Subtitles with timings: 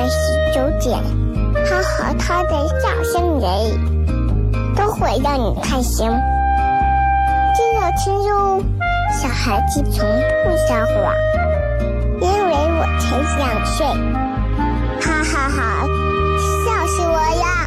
[0.00, 0.16] 每晚十
[0.54, 0.98] 九点，
[1.66, 3.44] 他和他的笑声人，
[4.74, 6.08] 都会让你开心。
[7.54, 8.62] 记得听哟，
[9.12, 10.08] 小孩子从
[10.42, 11.14] 不撒谎，
[12.22, 13.86] 因为我才想睡。
[15.02, 15.86] 哈哈哈，
[16.64, 17.59] 笑死我了！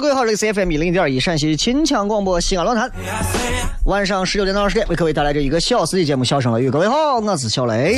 [0.00, 2.90] 各位好，这里是 FM 一零一点一陕西秦腔广播西安论坛，
[3.84, 6.68] 晚上十九点到二十点为各位带来这一个小时的节目《笑声雷雨》。
[6.72, 7.96] 各位好，我是小雷。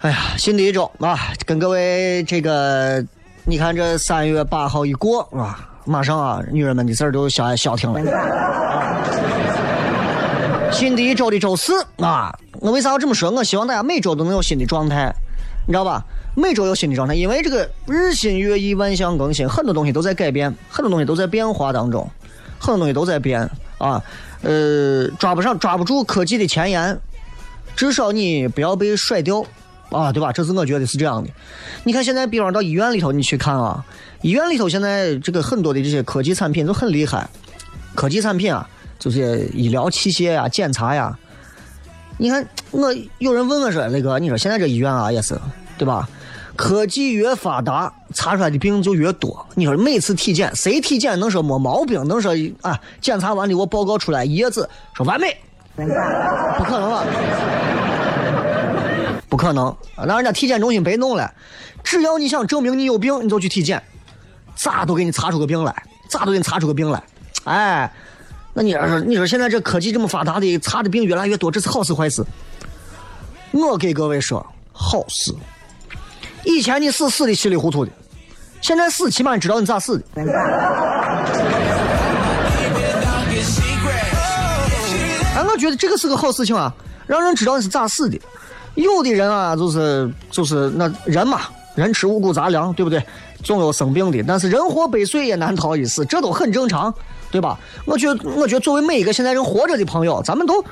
[0.00, 3.00] 哎呀，新的一周啊，跟各位这个，
[3.44, 8.00] 你看这三月八号一过啊，马上啊，女人们的事儿都消消停了。
[10.72, 13.30] 新的一周的周四啊，我为啥要这么说？
[13.30, 15.14] 我希望大家每周都能有新的状态，
[15.64, 16.04] 你知道吧？
[16.38, 22.06] 每周有新的状态，因为这个日新月异、万象更新，很多东西都在改变，很多东西都在变化当中，
[22.58, 23.40] 很多东西都在变
[23.78, 24.04] 啊。
[24.42, 27.00] 呃，抓不上、抓不住科技的前沿，
[27.74, 29.42] 至少你不要被甩掉
[29.88, 30.30] 啊，对吧？
[30.30, 31.30] 这是我觉得是这样的。
[31.84, 33.82] 你看现在，比方到医院里头，你去看啊，
[34.20, 37.26] 医院里头现在这个很多的这些科技产品都很厉害，
[37.94, 41.18] 科技产品啊，就是医疗器械呀、检查呀。
[42.18, 45.34] 你看，我有人问我说：“那个，你说现在这医院啊，也是
[45.78, 46.08] 对吧？
[46.56, 49.46] 科技越发达，查出来的病就越多。
[49.54, 52.02] 你说每次体检，谁体检能说没毛病？
[52.08, 52.32] 能说
[52.62, 55.36] 啊，检查完的我报告出来一页纸说完美？
[55.76, 57.04] 不可能啊！
[59.28, 61.30] 不可能，那人家体检中心白弄了。
[61.84, 63.82] 只要你想证明你有病，你就去体检，
[64.54, 67.02] 咋都给你查出个病来，咋都给你查出个病来。
[67.44, 67.92] 哎，
[68.54, 72.24] 那你说，你说现在这科技这么发达的，查的病越来越多，这是好事坏事？
[73.52, 75.34] 我给各位说，好事。
[76.46, 77.90] 以前你死死的稀里糊涂的，
[78.62, 80.04] 现在死起码你知道你咋死的。
[85.34, 86.72] 哎，我觉得这个是个好事情啊，
[87.06, 88.18] 让人知道你是咋死的。
[88.76, 91.42] 有的人啊，就是就是那人嘛，
[91.74, 93.04] 人吃五谷杂粮，对不对？
[93.42, 96.94] 总有生病的，但是人活百岁也难逃一死，这都很正常，
[97.30, 97.58] 对吧？
[97.84, 100.64] 我觉，我觉得作为每一个现在人活着的朋友，咱们都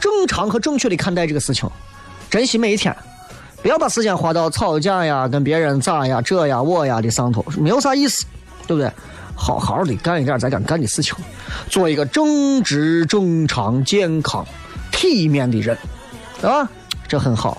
[0.00, 1.68] 正常和正确的看待这个事情，
[2.28, 2.94] 珍惜每一天，
[3.62, 8.24] 不要把时间花到吵架呀、跟别人咋呀、这呀、我呀的上头，没有啥意思，
[8.66, 8.90] 对不对？
[9.34, 11.14] 好好的干一点咱该干的事情，
[11.68, 14.44] 做一个正直、正常、健康、
[14.92, 15.76] 体面的人，
[16.42, 16.68] 啊，
[17.08, 17.56] 这很好。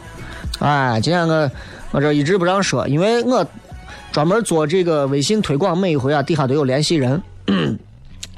[0.60, 1.52] 哎，今天我
[1.90, 3.44] 我这一直不让说，因为我
[4.12, 7.20] 专门做这个微信推广，每一回啊底下都有联系人，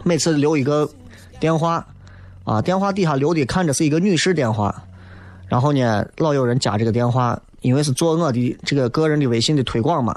[0.03, 0.90] 每次留一个
[1.38, 1.85] 电话，
[2.45, 4.84] 啊，电话底下留的看着是一个女士电话，
[5.50, 10.16] 然后呢，老有人加这个电话，因为是做我的这个个人的微信的推广嘛，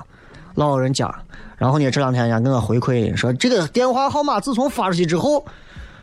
[0.56, 1.10] 老有人加。
[1.56, 5.46] 然后呢，这两天人家跟我回馈说，这个电话号码自从发出去之后，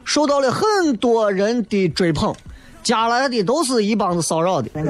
[0.04, 2.34] 受到了很多人的追捧，
[2.82, 4.72] 加来的都是一帮子骚扰的。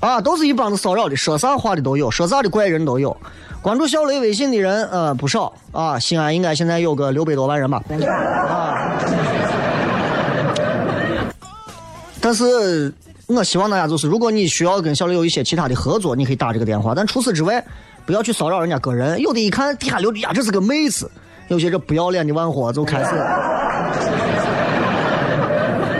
[0.00, 3.16] 啊，都是一帮子骚扰的，说啥话的都有，说啥的怪人都有。
[3.62, 7.80] 关注小雷微信的人呃不少啊，西安应该现在有个六百多万人吧。
[8.48, 8.98] 啊，
[12.20, 12.92] 但是
[13.30, 16.94] 我希望大家就是，如果你需要跟小刘有一些其他的合作，你可以打这个电话。
[16.94, 17.64] 但除此之外，
[18.04, 19.20] 不要去骚扰人家个人。
[19.20, 21.08] 有的一看底下留的呀，这是个妹子，
[21.48, 23.14] 有些这不要脸的玩货就开始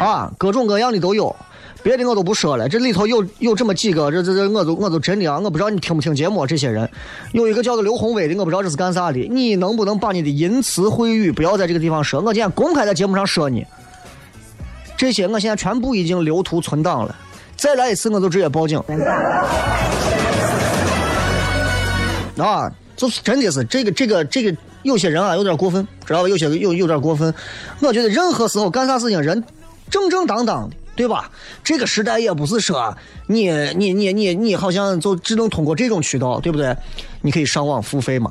[0.01, 1.35] 啊，各种各样的都有。
[1.83, 6.87] 别的我都不说了，这里头有有这么几个，这这这我都我都真的啊，我不知道你听不听节目，这些人
[7.33, 9.19] 有一个叫做刘宏伟的，我不知道这是干啥的。
[9.31, 12.21] 你能不能把你的淫词秽语不要在这个地方说？
[12.21, 13.67] 我今天公开在节目上说你，
[15.01, 17.17] 这些我现在全部已经留图存档了。
[17.57, 18.79] 再来一次，我就直接报警。
[22.37, 26.29] 啊，就是真的是这个这个这个，有些人啊有点过分，知道吧？
[26.29, 27.33] 有些有有点过分。
[27.81, 29.43] 我觉得任何时候干啥事情，人
[29.89, 30.77] 正正当当的。
[30.97, 31.31] 对吧？
[31.65, 32.95] 这个时代也不是说
[33.27, 36.77] 你你你你你好像就只能通过这种渠道，对不对？
[37.23, 38.31] 你可以上网付费嘛。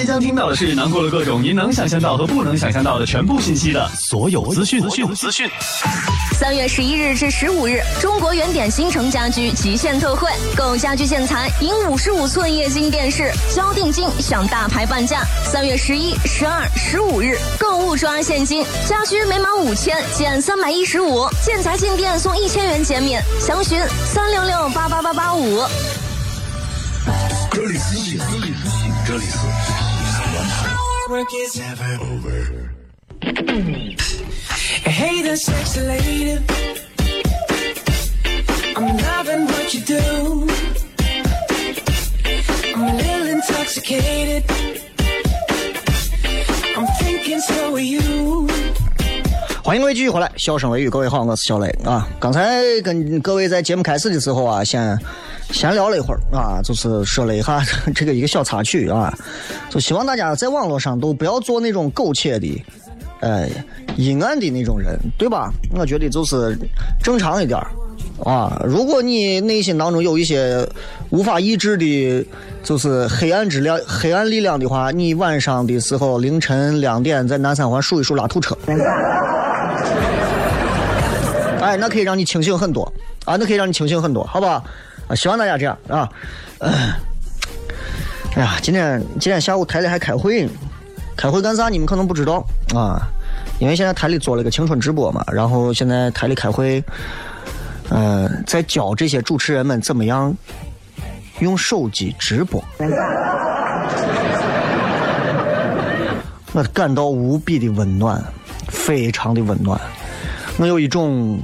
[0.00, 4.80] 即将听到的是囊括了各种您能想象到和不能想象到的全部信息的所有资讯。
[4.80, 5.46] 资讯资讯。
[6.32, 15.22] 三月十一日至十五日，中国原点新城家居极限特惠，购家居建材赢五十五寸液晶电视，交定金享大牌半价。
[15.44, 25.60] 三月十一、十二、十五日购物抓现金，家居每满五千减三百一十五，建材进店送一千元减免，详询三六六八八八八五。
[27.52, 28.70] 这里是这里是，
[29.06, 29.89] 这里是
[31.10, 31.76] 西安。
[34.84, 36.38] Hey there, sexy lady.
[38.76, 40.48] I'm loving what you do.
[42.74, 44.44] I'm a little intoxicated.
[46.76, 48.49] I'm thinking so are you.
[49.70, 52.04] 欢迎各位继续回来，笑声雷雨，各位好，我是小雷啊。
[52.18, 54.98] 刚才跟各位在节目开始的时候啊，先
[55.52, 57.62] 闲聊了一会儿啊，就是说了一下
[57.94, 59.16] 这个一个小插曲啊，
[59.70, 62.64] 就希望大家在网络上都不要做那种苟且的，
[63.20, 63.48] 呃，
[63.96, 65.52] 阴暗的那种人，对吧？
[65.72, 66.58] 我觉得就是
[67.00, 67.56] 正常一点
[68.24, 68.60] 啊。
[68.66, 70.68] 如果你内心当中有一些
[71.10, 72.26] 无法抑制的，
[72.64, 78.58] 就是黑暗质量、黑暗力量的话，你晚上的时候凌晨两点在南三环数一数拉土车。
[81.70, 82.92] 哎，那可以让你清醒很多
[83.24, 84.60] 啊，那可以让你清醒很多，好吧？
[85.06, 86.10] 啊，希望大家这样啊。
[86.58, 86.72] 呃
[88.34, 90.50] 哎呀，今天今天下午台里还开会呢，
[91.16, 91.68] 开会干啥？
[91.68, 92.44] 你们可能不知道
[92.74, 93.00] 啊，
[93.60, 96.82] 因为现在台里做了个青春直播嘛，然后现在台里开会，
[97.90, 100.36] 嗯、在教这些主持人们怎么样
[101.38, 102.60] 用手机直播。
[106.52, 108.20] 我感到无比的温暖，
[108.66, 109.80] 非常的温暖。
[110.56, 111.38] 我有一种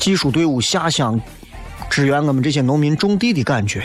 [0.00, 1.20] 技术队伍下乡
[1.90, 3.82] 支援我们这些农民种地的感觉，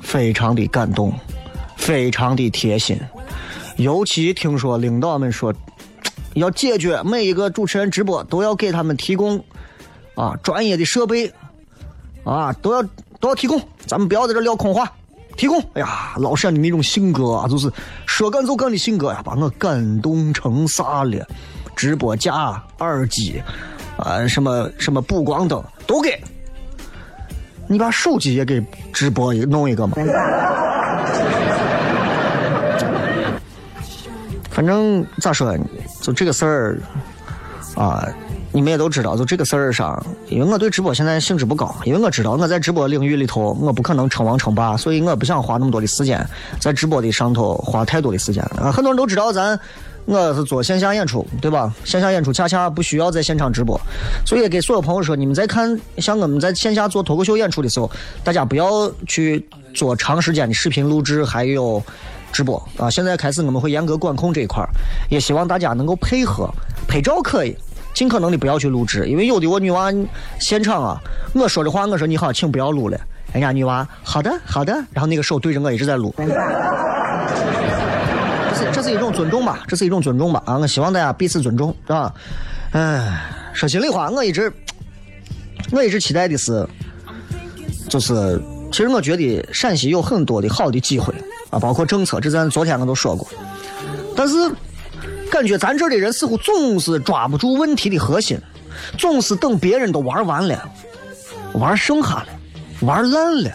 [0.00, 1.12] 非常的感动，
[1.76, 2.98] 非常的贴心。
[3.76, 5.52] 尤其听说领导们说，
[6.34, 9.38] 要解决每一个主持人直播都要给他们提供
[10.14, 11.30] 啊专业的设备，
[12.24, 12.82] 啊都要
[13.20, 14.90] 都要提供，咱们不要在这撂空话。
[15.36, 17.70] 提供，哎呀，老陕的那种性格啊，就是
[18.06, 21.24] 说干就干的性格呀，把我感动成啥了？
[21.78, 23.40] 直播架、耳机，
[23.96, 26.20] 啊，什么什么补光灯都给。
[27.68, 28.60] 你把手机也给
[28.92, 29.96] 直播一弄一个嘛？
[34.50, 35.56] 反正咋说，
[36.00, 36.80] 就这个事儿
[37.76, 38.04] 啊，
[38.50, 46.26] 你们也都知道，就这个事儿上，因为我对直播现在兴致不高，因为我知道我在直播领域里头，我不可能称王称霸，所以我不想花那么多的时间
[46.58, 48.72] 在直播的上头花太多的时间啊。
[48.72, 49.56] 很多人都知道咱
[50.08, 51.70] 我是做线下演出，对吧？
[51.84, 53.78] 线下演出恰恰不需要在现场直播，
[54.24, 57.90] 所以给所有朋友说，你们在看像我们在线下做脱口秀演出的时候，
[58.24, 61.82] 大家不要去做长时间的视频录制，还有
[62.32, 62.88] 直播啊。
[62.88, 64.68] 现在开始我们会严格管控这一块儿，
[65.10, 66.48] 也希望大家能够配合，
[66.88, 67.54] 拍照可以。
[67.92, 69.92] 尽可能的不要去录制，因为有的我女娃
[70.38, 71.00] 现场啊，
[71.34, 72.98] 我说的话我说你好，请不要录了，
[73.32, 76.14] 人家女娃好的好的，然后那个手对着我一直在录。
[78.88, 80.56] 是一种尊重吧，这是一种尊重吧啊！
[80.56, 82.14] 我希望大家彼此尊重，是吧？
[82.72, 84.50] 哎，说心里话，我一直
[85.70, 86.66] 我一直期待的是，
[87.88, 88.40] 就是
[88.72, 91.14] 其实我觉得陕西有很多的好的机会
[91.50, 93.28] 啊，包括政策，这咱昨天我都说过，
[94.16, 94.34] 但是。
[95.30, 98.40] 感觉咱这的人似乎总是抓不住问题的核心，
[98.96, 100.72] 总是等别人都玩完了，
[101.52, 102.26] 玩剩下了，
[102.80, 103.50] 玩烂了，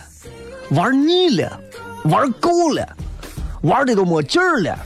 [0.69, 1.59] 玩腻了，
[2.03, 2.87] 玩够了，
[3.63, 4.77] 玩的都没劲儿了，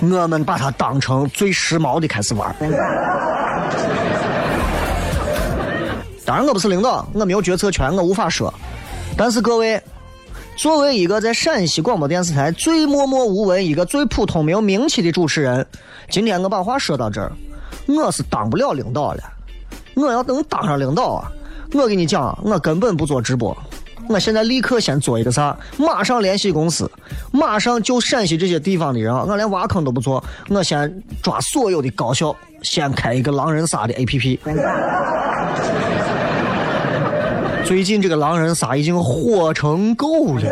[0.00, 2.54] 我们把它当成最时髦的开始玩。
[6.24, 8.52] 当然我不是领导，我没有决策权，我无法说。
[9.16, 9.82] 但是各位。
[10.56, 15.66] 作为一个在陕西广播电视台最默默无闻、一个最普通没有名气的主持人，
[16.08, 17.30] 今天我把话说到这儿，
[17.86, 19.22] 我是当不了领导了。
[19.94, 21.30] 我要能当上领导啊，
[21.74, 23.54] 我跟你讲，我根本不做直播，
[24.08, 26.90] 我现在立刻先做一个啥，马上联系公司，
[27.36, 34.38] 马上就陕西这些地方的人啊，我连挖坑都不做，我先抓所有的高校，先开一个狼人杀的 APP。
[37.64, 40.42] 最近这个狼人杀已经火成狗了，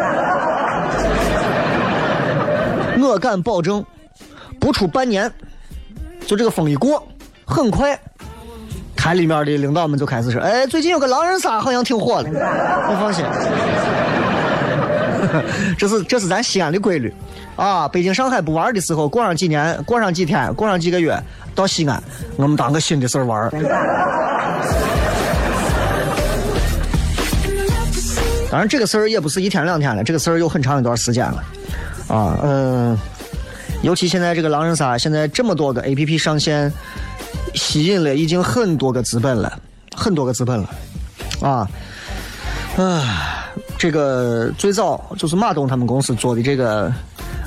[3.00, 3.84] 我敢保证，
[4.60, 5.30] 不出半年，
[6.26, 7.06] 就这个风一过，
[7.44, 7.98] 很快，
[8.96, 12.36] 台里面的领导们就开始说：“哎，最近有个狼人杀好像挺火的。”你
[13.00, 13.24] 放心，
[15.78, 17.12] 这是这是咱西安的规律
[17.56, 17.88] 啊！
[17.88, 21.16] 北京、上海不玩的时候，过上几年，过上几天，过上几个月，
[21.54, 22.02] 到西安，
[22.36, 23.50] 我们当个新的事儿玩。
[28.50, 31.44] 当然，这个事儿也不是一天两天了，这个事儿有很长一段时间了，
[32.06, 32.96] 啊，嗯，
[33.82, 36.72] 尤其现在这个狼人杀，现在这么多个 A P P 上线，
[37.54, 39.52] 吸引了已经很多个资本了，
[39.96, 40.70] 很多个资本了，
[41.40, 41.68] 啊，
[42.76, 43.43] 啊，
[43.76, 46.90] 这个最早就是马东他们公司做的这个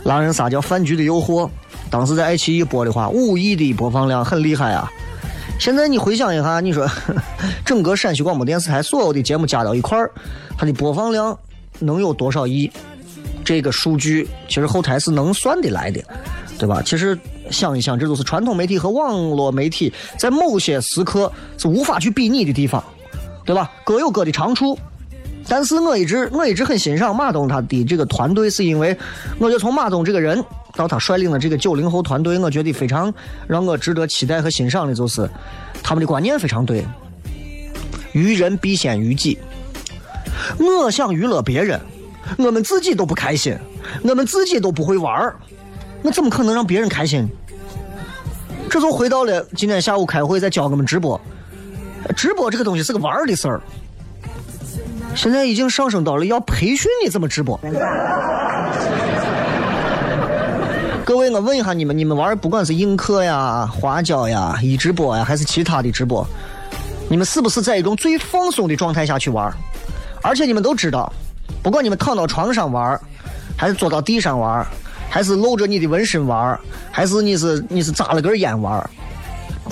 [0.03, 1.45] 狼人杀叫《饭局的诱惑》，
[1.89, 4.87] 当时在爱奇艺播的话，五亿的播放量，很厉害啊。
[5.59, 6.87] 现在你回想一下，你说
[7.65, 10.11] 整个陕西广播电视台所有的节目加到一块儿，
[10.55, 11.35] 它的播放量
[11.79, 12.69] 能有多少亿？
[13.43, 16.03] 这个数据其实后台是能算得来的，
[16.59, 16.83] 对吧？
[16.85, 17.17] 其实
[17.49, 22.83] 想一想，这都是传统媒体和网络媒体在某些时刻是无法去比拟的地方，
[23.43, 23.71] 对吧？
[23.83, 24.77] 各有各的长处。
[25.49, 28.97] 但是我一直我一直很欣赏马东他的这个团队，是因为
[29.39, 30.43] 我觉得从马东这个人。
[30.75, 33.11] 到他率领的这个九零后团队，我觉得非常
[33.47, 35.27] 让我值得期待和欣赏的，就是
[35.81, 36.85] 他们的观念非常对。
[38.11, 39.39] 于人必先于己。
[40.59, 41.81] 我想娱乐别人，
[42.37, 43.57] 我们自己都不开心，
[44.03, 45.35] 我们自己都不会玩儿，
[46.03, 47.27] 我怎么可能让别人开心？
[48.69, 51.19] 这就回到了今天下午开会在教我们直播，
[52.15, 53.59] 直播这个东西是个玩儿的事儿，
[55.17, 57.59] 现在已经上升到了要培训你怎么直播。
[61.03, 66.23] 各位，我问一下你们：你们玩不管是映客呀、花椒呀、一直播呀，还是其他的直播，
[67.09, 69.51] 你们是不是在一种最放松的状态下去玩？
[70.21, 71.11] 而且你们都知道，
[71.63, 72.99] 不管你们躺到床上玩，
[73.57, 74.63] 还是坐到地上玩，
[75.09, 76.59] 还是露着你的纹身玩，
[76.91, 78.87] 还是你是你是扎了根烟玩，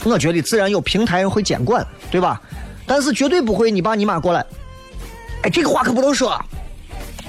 [0.05, 2.41] 我觉得自然有平台会监管，对吧？
[2.87, 4.43] 但是绝对不会你爸你妈过来，
[5.45, 6.43] 哎，这个话可不能说，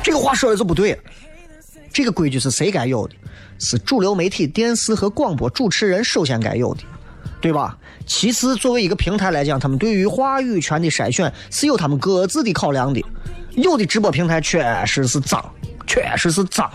[0.02, 0.98] 这个话说的就不对，
[1.92, 3.14] 这个规矩是谁该有的？
[3.58, 6.80] 是主流媒体、电视和广播主持人首先该有的，
[7.42, 7.76] 对吧？
[8.06, 13.04] 其次，作为一个平台来讲，他们对于话语权的筛选是有他们各自的考量的。
[13.50, 15.44] 有的直播平台确实是脏，
[15.86, 16.70] 确实是脏。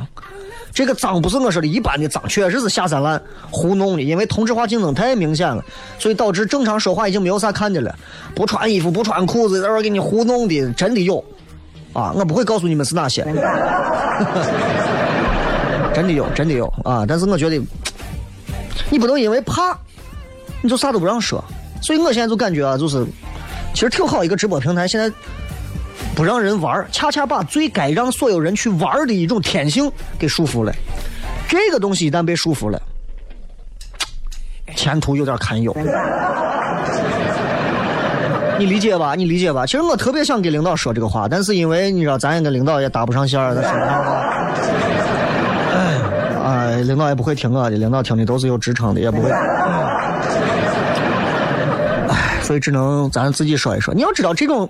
[0.73, 4.01] 这个脏不是我说的一般的脏，确实是下三滥、糊弄的。
[4.01, 5.63] 因为同质化竞争太明显了，
[5.99, 7.93] 所以导致正常说话已经没有啥看的了。
[8.33, 11.23] 不穿衣服、不穿裤子，在这给你糊弄的，真的有。
[11.93, 13.21] 啊，我不会告诉你们是哪些。
[15.93, 17.05] 真的有，真的有啊！
[17.05, 17.61] 但是我觉得，
[18.89, 19.77] 你不能因为怕，
[20.61, 21.43] 你就啥都不让说。
[21.81, 23.05] 所以我现在就感觉啊，就是
[23.73, 25.11] 其实挺好一个直播平台，现在
[26.15, 30.73] 不让人玩，恰恰把最该让所有人去玩的一种天性给束缚了。
[31.47, 32.81] 这个东西一旦被束缚了，
[34.75, 35.75] 前途有点堪忧。
[38.59, 39.15] 你理解吧？
[39.15, 39.65] 你理解吧？
[39.65, 44.27] 其实我特别想给领导说这个话，但是因为你知道，咱也跟领导也搭不上线儿，他说不上话。
[46.85, 49.29] 领导也不会听我的，领导听的都是有职称的，也不会。
[52.51, 53.93] 所以只能咱自己说一说。
[53.93, 54.69] 你要知道，这种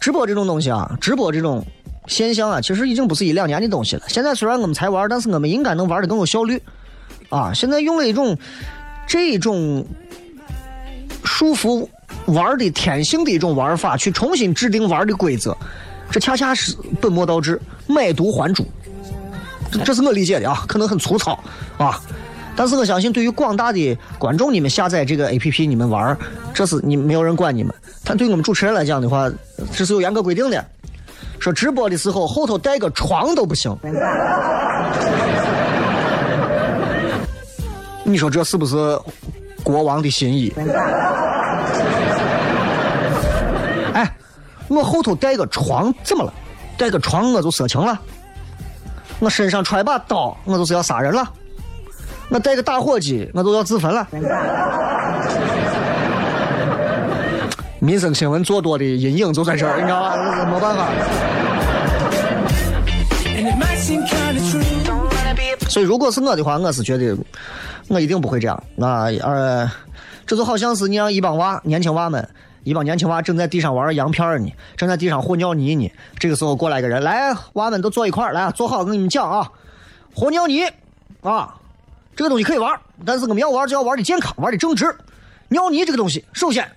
[0.00, 1.64] 直播这种东西啊，直播这种
[2.08, 4.02] 现象啊，其实已经不是一两年的东西了。
[4.08, 6.60] 现在虽然我们才玩，但是我们应该能玩的更有效率
[7.28, 7.52] 啊。
[7.54, 8.36] 现在用了一种
[9.06, 9.86] 这种
[11.22, 11.88] 束缚
[12.26, 15.56] 玩的天性的一种玩法，去重新制定玩的规则，
[16.10, 18.66] 这恰恰是本末倒置，买椟还珠。
[19.84, 21.38] 这是我理解的啊，可能很粗糙
[21.78, 22.02] 啊，
[22.60, 26.14] 但是我相信对于广大的观众，你们下载这个 A P P，你们玩，
[26.52, 27.74] 这是你没有人管你们。
[28.04, 29.32] 但对我们主持人来讲的话，
[29.72, 30.62] 这是有严格规定的，
[31.38, 33.74] 说直播的时候后头带个床都不行。
[38.04, 38.76] 你说这是不是
[39.62, 40.52] 国王的心意？
[43.94, 44.14] 哎，
[44.68, 46.34] 我后头带个床怎么了？
[46.76, 47.98] 带个床我就色情了？
[49.18, 51.24] 我身上揣把刀，我就是要杀人了；
[52.30, 54.06] 我带个打火机，我都要自焚了。
[57.80, 60.44] 民生新闻做多的阴影就在这儿，你知道吧？
[60.44, 60.86] 没办法。
[65.68, 67.16] 所以，如果是我的话，我是觉得
[67.88, 68.62] 我一定不会这样。
[68.80, 69.70] 啊，呃，
[70.26, 72.28] 这就好像是你让一帮娃，年轻娃们。
[72.62, 75.90] 一帮年轻娃正在地上玩洋片呢，正在地上和尿泥呢。
[76.18, 79.50] 这个时候过来一个人，来，娃们都坐一块儿，来，坐好，我跟你们讲啊，
[80.14, 80.64] 和尿泥
[81.22, 81.54] 啊，
[82.16, 84.94] 这个东西可以玩，但是我们要玩就要玩的健康，玩的正直。
[85.48, 86.70] 尿泥这个东西，首先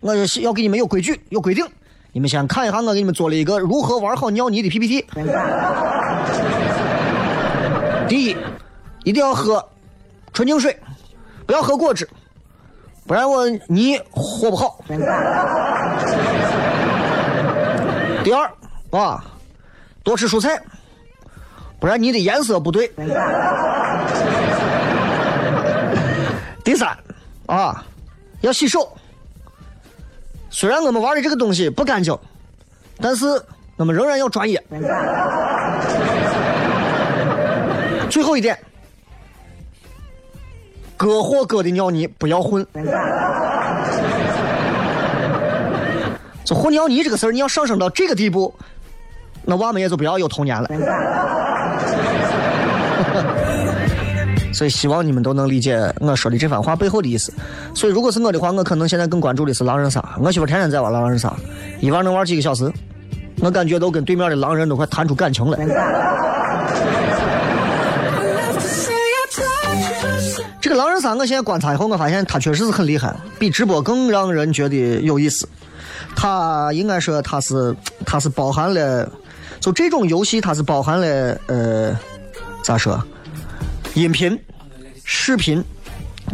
[0.00, 1.66] 我要给你们有规矩、有规定。
[2.12, 5.04] 你们先看一下，我给你们做了一个如何玩好尿泥的 PPT。
[8.08, 8.36] 第一，
[9.02, 9.66] 一定要喝
[10.32, 10.78] 纯净水，
[11.44, 12.08] 不要喝果汁。
[13.06, 14.82] 不然我泥和不好。
[18.22, 18.50] 第二
[18.90, 19.24] 啊，
[20.02, 20.62] 多吃蔬菜，
[21.80, 22.90] 不然泥的颜色不对。
[26.64, 26.96] 第三
[27.46, 27.84] 啊，
[28.40, 28.96] 要洗手。
[30.50, 32.18] 虽然我们玩的这个东西不干净，
[32.98, 33.26] 但是
[33.76, 34.60] 我们仍然要专业。
[38.08, 38.58] 最后一点。
[40.96, 42.64] 哥或哥的尿泥不要混，
[46.44, 48.54] 就和尿泥这个事儿，你要上升到这个地步，
[49.42, 50.68] 那娃们也就不要有童年了。
[54.54, 57.32] 所以希望你们都能理解我说的这番话背后的意思。
[57.74, 60.02] 所以如果是我的话，我可能现在更关注的是狼人杀。
[60.20, 61.34] 我媳妇天天在玩狼人杀，
[61.80, 62.72] 一玩能玩几个小时，
[63.40, 65.58] 我感觉都跟对面的狼人都快谈出感情了。
[70.60, 75.46] 这个狼人杀，我现在观察以后，我发现它确实是很厉害，比直播更让人觉得有意思。
[76.16, 77.74] 它应该说，它是
[78.06, 79.06] 它是包含了，
[79.60, 81.98] 就这种游戏，它是包含了呃，
[82.62, 83.02] 咋说？
[83.94, 84.36] 音频、
[85.04, 85.62] 视频、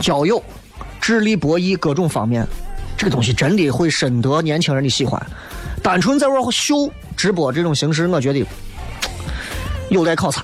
[0.01, 0.43] 交友、
[0.99, 2.47] 智力博弈各种方面，
[2.97, 5.21] 这个东西真的会深得年轻人的喜欢。
[5.83, 8.43] 单纯在玩秀直播这种形式，我觉得
[9.91, 10.43] 有待考察。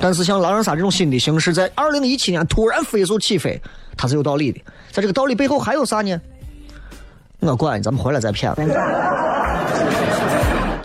[0.00, 3.60] 但是像狼人杀这种新的形式，在二零一七年突然飞速起飞，
[3.96, 4.60] 它是有道理的。
[4.90, 6.20] 在这个道理背后还有啥呢？
[7.38, 8.52] 我管，咱们回来再骗。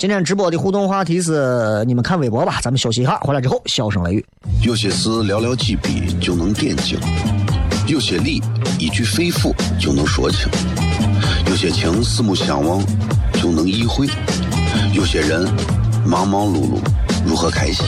[0.01, 2.59] 今天直播的互动话题是：你们看微博吧。
[2.59, 4.25] 咱们休息一下，回来之后笑声雷雨。
[4.63, 6.99] 有些事寥寥几笔就能点睛，
[7.85, 8.41] 有些理
[8.79, 10.49] 一句肺腑就能说清，
[11.45, 12.83] 有些情四目相望
[13.33, 14.07] 就能意会，
[14.91, 15.47] 有些人
[16.03, 16.79] 忙忙碌碌。
[17.23, 17.85] 如何开心？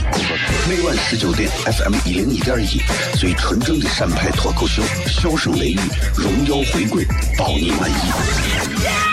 [0.70, 2.80] 每晚十九点，FM 一零一点一，
[3.18, 5.80] 最纯正的陕派脱口秀，笑声雷雨，
[6.16, 7.08] 荣耀回归，
[7.40, 9.13] 保你满意。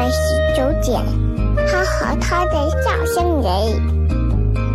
[0.00, 0.18] 晚十
[0.56, 0.98] 九点，
[1.68, 3.52] 他和他的笑声人，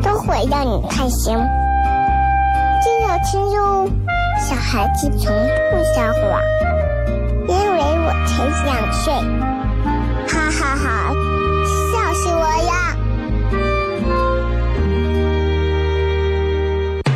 [0.04, 1.36] 都会让你开心。
[2.84, 3.90] 记得听哟，
[4.40, 5.34] 小孩子从
[5.72, 6.40] 不撒谎，
[7.48, 9.12] 因为我才两岁。
[10.28, 11.12] 哈哈哈，
[11.92, 12.96] 笑死我呀！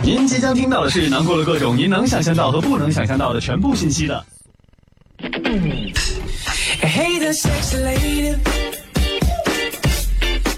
[0.01, 4.25] 您即将听到的是囊括了各种您能想象到和不能想象到的全部信息的。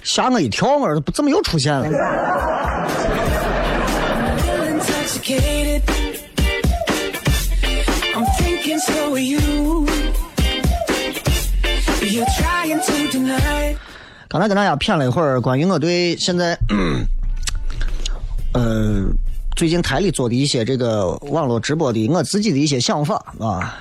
[0.03, 0.77] 吓我一跳！
[0.77, 1.89] 我儿子怎么又出现了.
[14.27, 16.57] 刚才跟大家谝了一会儿关于我对现在，
[18.53, 19.05] 呃，
[19.55, 23.77] 最近台里做的一些这个网络直播的我自己的一些想法啊。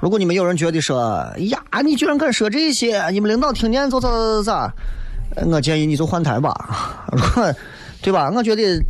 [0.00, 0.98] 如果你们有人觉得说，
[1.38, 7.06] 呀，你居然敢说这些，你们领导听见就咋咋咋，我建议你就换台吧，
[8.02, 8.32] 对吧？
[8.34, 8.82] 我觉得，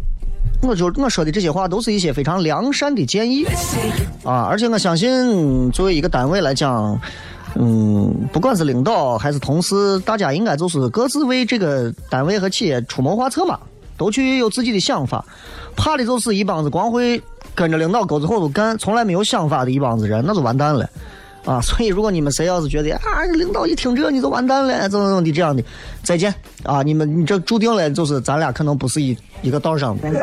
[0.62, 3.44] 我就我说的这些话都是一些非常良善的建议
[4.24, 6.98] 啊，而且我相信，作为一个单位来讲。
[7.56, 13.58] 嗯，不管是领导还是同事，大家应该就是各自为这个单位和企业出谋划策嘛，
[13.96, 15.24] 都去有自己的想法。
[15.74, 17.20] 怕的就是一帮子光会
[17.60, 20.88] 跟着领导钩子后头干，从来没有想法的一帮子人，那就完蛋了
[21.44, 21.60] 啊！
[21.60, 25.62] 所以，如果你们谁要是觉得啊，领导一听这你就完蛋了，怎么怎么的这样的，
[26.02, 26.82] 再见啊！
[26.82, 30.08] 你们你这注定了就是咱俩可能不是一一个道上的。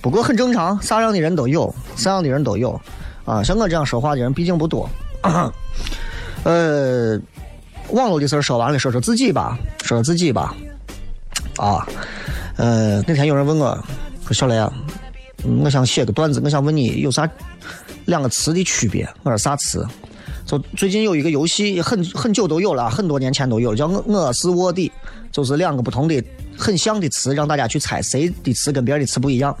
[0.00, 2.80] 不过很正常，啥样的人都有，啥样的人都有。
[3.26, 4.88] 啊，像我这样说话的人毕竟不多。
[6.44, 7.20] 呃，
[7.90, 10.54] 网络的事说完了，说说自己吧，说说自己吧。
[11.58, 11.86] 啊，
[12.60, 13.84] 呃，那天有人问我，
[14.26, 14.70] 说小雷啊，
[15.64, 17.26] 我想写个段子，我想问你有啥
[18.04, 19.08] 两个词的区别？
[19.22, 19.82] 我说啥词？
[20.44, 24.92] 就最近有一个游戏，很很久都有了，很多年前都有，叫我我是卧底，
[25.32, 26.22] 就是两个不同的
[26.58, 29.56] 很像的词，让大家去猜谁的词跟别人的词不一样。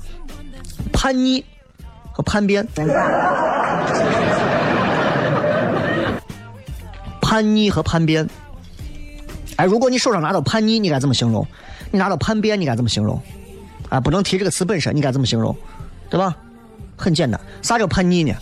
[0.92, 1.42] 叛逆
[2.12, 2.68] 和叛变。
[7.22, 8.28] 叛逆和叛变，
[9.60, 11.46] 哎，如果你手上拿到叛逆，你该怎么形容？
[11.90, 13.20] 你拿到叛变，你该怎么形容？
[13.90, 15.54] 啊，不能提这个词本身，你该怎么形容？
[16.08, 16.34] 对吧？
[16.96, 18.34] 很简单，啥叫叛逆呢？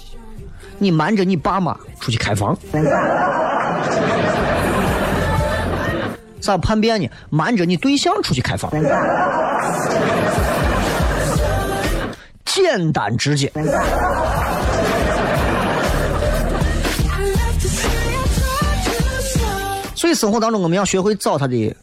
[0.78, 2.56] 你瞒着你爸妈出去开房。
[6.40, 7.08] 啥叛变呢？
[7.30, 8.70] 瞒着你对象出去开房。
[12.44, 13.50] 简单直接。
[19.98, 21.74] 所以生活当中我们要学会找他的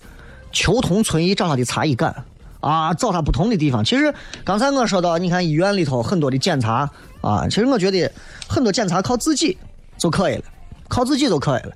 [0.54, 2.24] 求同存异，找他的差异感
[2.62, 3.84] 啊，找他不同的地方。
[3.84, 4.14] 其实
[4.46, 8.10] 刚才我说到，你看医院里头很多的检查啊，其实我觉得
[8.48, 9.58] 很多检查靠自己
[9.98, 10.44] 就可以了，
[10.88, 11.74] 靠自己就可以了。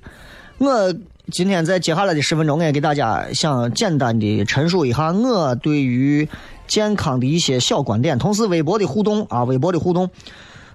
[0.56, 0.94] 我
[1.30, 6.26] 今天在接下来的十分钟，我也给大家想简单的陈述一下我对于
[6.66, 10.08] 健康的一些小观点，同时微博的互动啊，微博的互动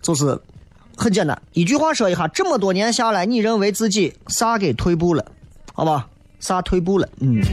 [0.03, 0.39] 就是
[0.95, 5.25] 很简单，一句话说一下，这么多年下来，你认为自己啥给退步了？
[5.77, 6.07] 好吧，
[6.39, 7.05] 啥退步了？
[7.19, 7.43] 嗯.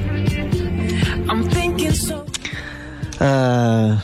[3.18, 4.00] 呃，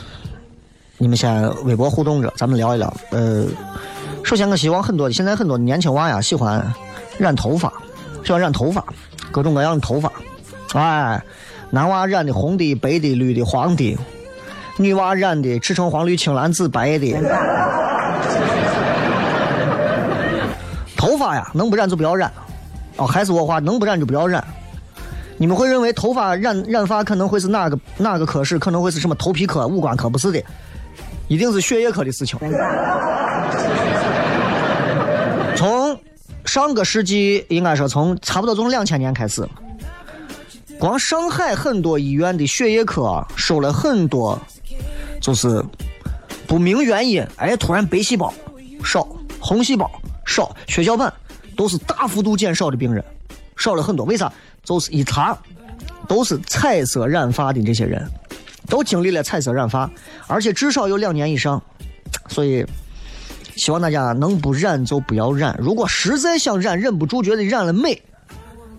[0.97, 2.93] 你们先微博互动着，咱们聊一聊。
[3.11, 3.45] 呃，
[4.23, 6.73] 首先我希望很多现在很多年轻娃呀喜欢
[7.17, 7.71] 染头发，
[8.25, 8.83] 喜欢染头发，
[9.31, 10.11] 各种各样的头发。
[10.73, 11.23] 哎，
[11.69, 13.97] 男娃染的红的、白的、绿的、黄的，
[14.75, 17.15] 女娃染的赤橙黄绿青蓝紫白的。
[20.97, 22.29] 头发呀，能不染就不要染。
[22.99, 24.45] 哦，还是我话，能不染就不要染。
[25.37, 30.09] 你们会认为头发染染发可能会是哪个哪个科室，可能会是什么头皮科、五官科？
[30.09, 30.43] 不是的，
[31.29, 32.37] 一定是血液科的事情。
[35.55, 35.97] 从
[36.43, 39.47] 上个世纪，应该说从差不多从两千年开始，
[40.77, 44.37] 光上海很多医院的血液科收了很多，
[45.21, 45.63] 就是
[46.47, 48.33] 不明原因，哎，突然白细胞
[48.83, 49.07] 少，
[49.39, 49.89] 红细胞
[50.25, 51.13] 少，血小板
[51.59, 53.03] 都是大幅度减少的病人，
[53.57, 54.05] 少了很多。
[54.05, 54.31] 为啥？
[54.63, 55.37] 就是一查，
[56.07, 58.09] 都是彩色染发的这些人，
[58.69, 59.91] 都经历了彩色染发，
[60.25, 61.61] 而且至少有两年以上。
[62.29, 62.65] 所以，
[63.57, 65.53] 希望大家能不染就不要染。
[65.59, 68.01] 如果实在想染，忍不住觉得染了美，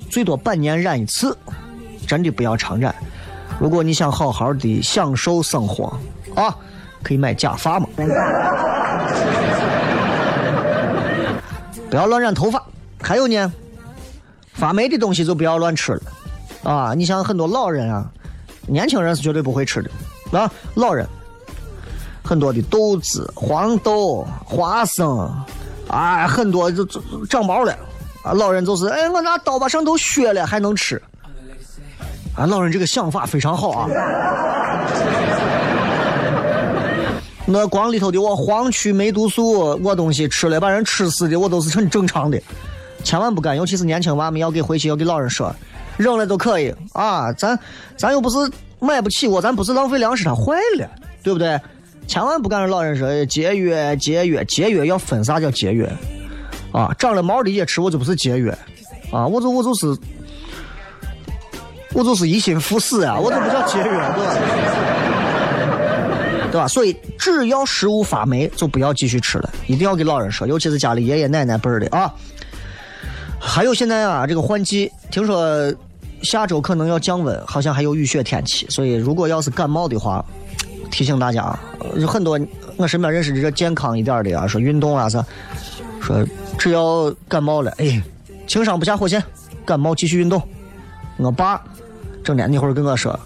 [0.09, 1.37] 最多半年染一次，
[2.07, 2.95] 真的不要常染。
[3.59, 5.95] 如果你想好好的享受生活
[6.35, 6.57] 啊，
[7.03, 7.87] 可以买假发嘛。
[11.91, 12.65] 不要乱染头发。
[13.03, 13.53] 还有呢，
[14.53, 16.03] 发霉的东西就不要乱吃了
[16.71, 16.95] 啊！
[16.95, 18.05] 你像很多老人啊，
[18.67, 19.91] 年轻人是绝对不会吃的
[20.39, 21.07] 啊，老人
[22.23, 25.35] 很多的豆子、黄豆、花生，
[25.89, 27.73] 啊，很多就就长毛了
[28.23, 28.33] 啊！
[28.33, 31.01] 老人就是哎，我拿刀把上头削了还能吃
[32.37, 32.45] 啊！
[32.45, 33.89] 老人这个想法非常好啊。
[37.53, 42.41] 那光里头的我黄曲霉毒素，我东西吃了把人吃死的，我都是很正常的，
[43.03, 45.55] 千万不敢，尤其是年轻娃们要给回去要给老人说，
[45.97, 47.59] 扔了都可以啊，咱
[47.97, 48.37] 咱又不是
[48.79, 50.89] 买不起我，咱不是浪费粮食，它坏了，
[51.23, 51.61] 对不对？
[52.07, 55.91] 千万不敢让老人说节约节约节约，要分啥叫节约
[56.73, 56.95] 啊？
[56.99, 58.51] 长了毛的也吃，我就不是节约
[59.13, 59.97] 啊，我就我就是
[61.93, 64.90] 我就是一心赴死啊、我这不叫节约，对吧？
[66.51, 66.67] 对吧？
[66.67, 72.13] 所以只要食物发霉，就不要继续吃了，一定要给老人说，尤其是家里爷爷奶奶辈儿的啊。
[73.39, 75.73] 还有现在啊，这个换季，听说
[76.23, 80.25] 下周可能要降温，好像还有雨雪天气，所以如果要是感冒的话，
[80.91, 81.59] 提醒大家啊，
[81.97, 82.39] 有很多
[82.77, 85.25] 我身边认识的这健康一点的啊，说运动啊是，
[86.03, 86.27] 说
[86.59, 88.03] 只要感冒了，哎，
[88.47, 89.23] 情商不下火线，
[89.65, 90.43] 感冒继续运动。
[91.17, 91.63] 我爸
[92.25, 93.19] 整天那会儿跟我说，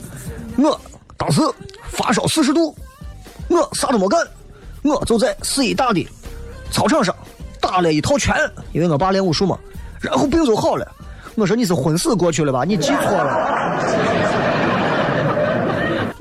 [0.57, 0.81] 我
[1.17, 1.41] 当时
[1.89, 2.77] 发烧四十度，
[3.49, 4.21] 我啥都没干，
[4.83, 6.09] 我就在四医大的
[6.71, 7.15] 操场上
[7.61, 8.35] 打了一套拳，
[8.73, 9.59] 因为我爸练武术嘛，
[10.01, 10.87] 然后病就好了。
[11.37, 12.65] 我说你是昏死过去了吧？
[12.65, 13.75] 你记错了。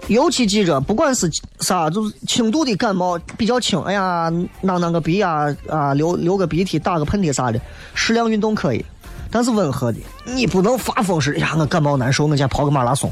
[0.07, 1.29] 尤其记着，不管是
[1.61, 4.29] 啥，就是轻度的感冒比较轻，哎呀，
[4.61, 7.59] 囔囔个鼻呀，啊，流流个鼻涕，打个喷嚏啥的，
[7.93, 8.85] 适量运动可以，
[9.31, 11.37] 但是温和的，你不能发疯似的。
[11.37, 13.09] 哎呀，我感冒难受，我先跑个马拉松。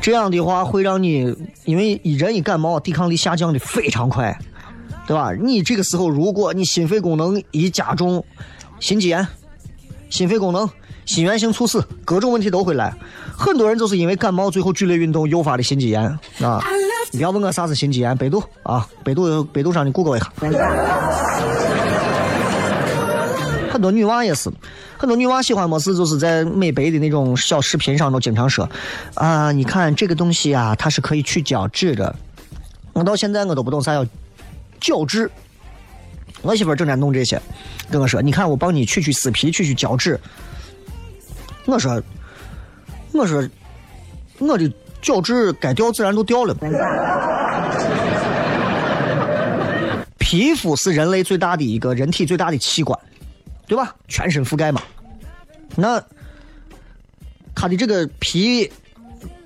[0.00, 4.38] 这样的话会让你，因为人一感冒，抵抗力下降的非常快，
[5.06, 5.32] 对吧？
[5.32, 8.24] 你这个时候，如果你心肺功能一加重，
[8.78, 9.26] 心肌炎、
[10.08, 10.68] 心肺功能、
[11.04, 12.94] 心源性猝死，各种问题都会来。
[13.36, 16.02] 很多人就是因为感冒，最后剧烈运动诱发的心肌炎
[16.40, 16.62] 啊！
[17.10, 20.32] 你不要问我啥是心肌炎，百度啊，百度百度上你 Google 一下。
[23.70, 24.50] 很多女娃也是，
[24.98, 28.68] 很多女娃喜欢么事，就是在美白的那种小视频上都经常说
[29.14, 32.14] 啊，你看这个东西啊，它是可以去角质的。
[32.92, 34.06] 我到现在我都不懂啥叫
[34.80, 35.30] 角质。
[36.42, 37.40] 我媳妇正在弄这些，
[37.90, 40.20] 跟我说，你看我帮你去去死皮，去去角质。
[41.66, 42.02] 我说。
[43.12, 43.42] 我说，
[44.38, 46.54] 我的角质该掉自然都掉了。
[50.18, 52.98] 皮肤是人类最大的一个人体最大的器官，
[53.66, 53.94] 对吧？
[54.08, 54.82] 全身覆盖嘛。
[55.74, 56.02] 那
[57.54, 58.70] 它的这个皮，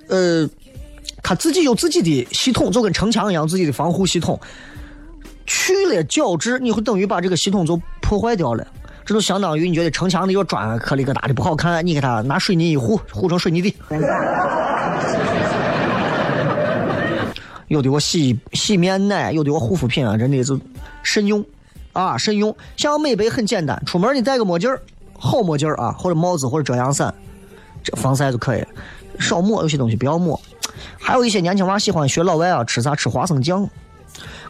[0.08, 0.48] 呃，
[1.22, 4.38] 它自己有自己的系统，就跟城墙一样，自己的防护系统。
[5.46, 8.66] 去了角质，你会等于把这个系统就破坏掉了。
[9.04, 13.74] 这就相当于你觉得城墙的有砖颗里疙瘩的不好看，你给它拿水泥一糊，糊成水泥地。
[17.66, 20.60] 有的我洗洗面奶，有的我护肤品啊，真的就
[21.02, 21.44] 慎用
[21.92, 22.56] 啊，慎用。
[22.76, 24.70] 想要美白很简单，出门你戴个墨镜，
[25.18, 27.14] 好墨镜啊，或者帽子或者遮阳伞，
[27.82, 28.64] 这防晒就可以。
[29.18, 30.40] 少抹有些东西不要抹。
[30.98, 33.68] 还有一些年轻娃喜欢学老外啊，吃啥吃花生酱。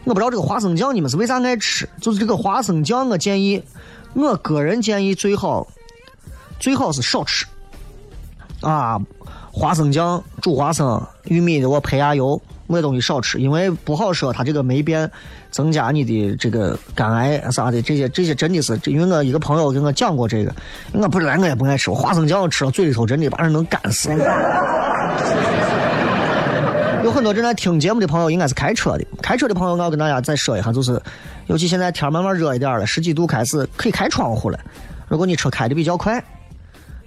[0.03, 3.63] 我不知道这个花生酱你们是为啥爱吃，就是这个花生酱，我建议。
[4.13, 5.65] 我个人建议最好
[6.59, 7.45] 最好是少吃
[8.59, 8.99] 啊，
[9.51, 12.41] 花生酱、煮花生、玉米的我配下油，
[12.75, 15.09] 那东西少吃，因为不好说，它这个霉变
[15.49, 20.53] 增加你的这个肝癌啥的，这些这些真的是，因为我一个朋友跟我讲过这个，
[20.93, 24.09] 我不来我也不爱吃花生酱，吃到嘴里头真的把人能干死。
[27.03, 31.01] 有很多正在听节目的朋友应该是开车的，开车的朋友我要跟大家再说一下，就是，
[31.47, 34.59] 尤其现在天慢慢热一点了，十几度开始可以开窗户了。
[35.07, 36.23] 如果你车开的比较快，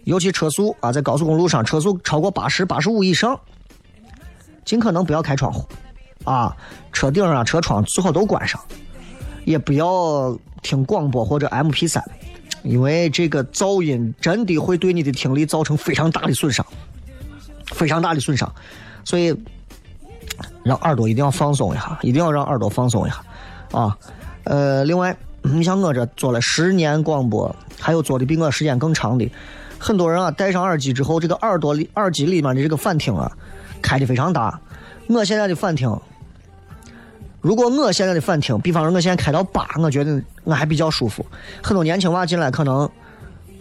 [0.03, 3.39] 尤其车速啊，在高速公路上车速超过八十八十五以上，
[4.65, 5.67] 尽可能不要开窗户，
[6.25, 6.57] 啊，
[6.93, 8.61] 车顶啊车窗最好都关上，
[9.45, 12.03] 也不要听广播或者 M P 三，
[12.63, 16.65] 因为这个噪音真的会对你的听力造成非常大的损伤，
[17.67, 18.53] 非常大的损伤，
[19.05, 19.35] 所以。
[20.65, 23.23] 让耳朵一定要放松一下，一定要让耳朵放松一下，
[23.71, 23.97] 啊，
[24.45, 29.31] 呃，另外，你像我这做了十年广播，还有做的比我时间更长的，
[29.79, 33.31] 很多人啊，戴上耳机之后，这个耳朵里耳机里面的这个反听啊，
[33.85, 34.59] 开的非常大。
[35.07, 35.95] 我现在的反听，
[37.43, 41.25] 如果我现在的反听，比方说我现在开到八，我觉得我还比较舒服。
[41.63, 42.89] 很多年轻娃进来可能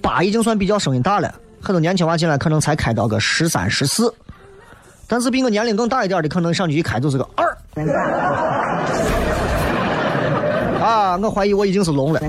[0.01, 4.13] 八已经算比较声音大了，很多年轻娃进来可能才开到个十三、十四。
[5.05, 7.57] 但是比我年龄更大一点的，可能上去一开就是个二。
[10.81, 12.21] 啊，我怀疑我已经是聋了。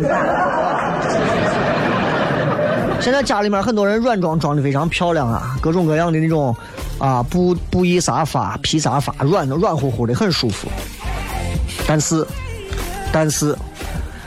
[3.00, 6.54] 现在家里面很多人软装装的非常漂亮啊，各种各样的那种
[6.98, 10.68] 啊布布艺沙发、皮沙发，软软乎乎的，很舒服。
[11.87, 12.26] 但是，
[13.12, 13.57] 但是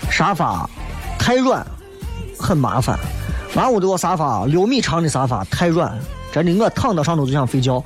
[0.10, 0.70] 沙发
[1.18, 1.66] 太软
[2.38, 2.98] 很麻烦。
[3.56, 5.98] 俺屋这个沙发六米长的沙发太软。
[6.32, 7.84] 真的，我躺到上头就想睡觉，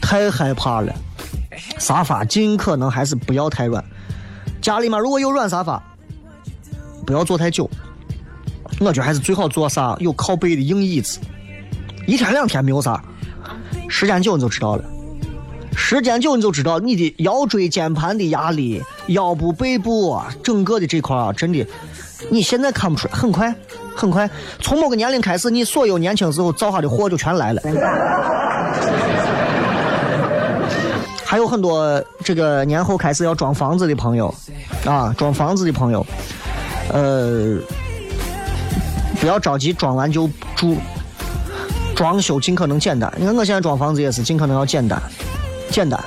[0.00, 0.92] 太害怕了。
[1.78, 3.82] 沙发尽可能还是不要太软。
[4.60, 5.82] 家里面如果有软沙发，
[7.06, 7.70] 不要坐太久。
[8.80, 11.20] 我觉得还是最好坐啥有靠背的硬椅子。
[12.06, 13.02] 一天两天没有啥，
[13.88, 14.84] 时间久你就知道了。
[15.76, 21.66] 时间久你就知道你的腰椎间盘的压力、腰部、背部整个的这块啊，真的，
[22.30, 23.54] 你现在看不出来，很快。
[23.96, 24.28] 很快，
[24.60, 27.62] 从某个年龄开始，你所有年轻时候造下的祸就全来了。
[31.24, 34.34] 还有很多这个年后开始要装房子的朋友，
[34.84, 36.04] 啊，装房子的朋友，
[36.92, 37.56] 呃，
[39.20, 40.76] 不要着急，装完就住。
[41.94, 45.00] 装修尽可能简单，你看我现在装房子也是尽可能要简单，
[45.70, 45.98] 简单，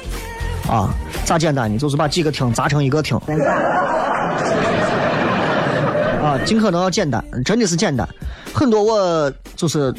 [0.67, 1.79] 啊，咋简单呢？
[1.79, 3.17] 就是把几个厅砸成一个厅，
[6.21, 8.07] 啊，尽可能要简单，真的是简单。
[8.53, 9.93] 很多我就是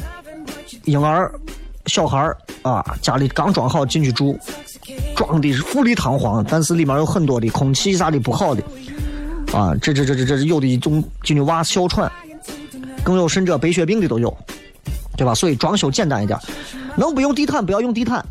[0.85, 1.31] 婴儿、
[1.87, 4.37] 小孩啊，家里刚装好进去住，
[5.15, 8.61] 装的是富丽堂皇，但是里面有很多的空气啥的不好的，
[9.53, 12.11] 啊，这这这这这有的一种进去娃哮喘，
[13.03, 14.37] 更有甚者白血病的都有。
[15.19, 15.35] 对吧？
[15.35, 16.39] 所以装修简单一点，
[16.95, 18.25] 能不用地毯不要用地毯，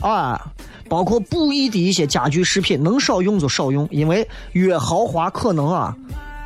[0.00, 0.40] 啊，
[0.88, 5.92] 包括布艺的一些家具饰品，能少用就少用，因为越豪华可能啊